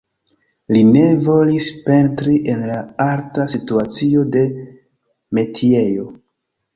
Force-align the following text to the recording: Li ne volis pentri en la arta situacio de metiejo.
Li 0.75 0.79
ne 0.93 1.01
volis 1.25 1.67
pentri 1.89 2.37
en 2.53 2.63
la 2.69 2.77
arta 3.07 3.45
situacio 3.55 4.23
de 4.37 4.43
metiejo. 5.39 6.07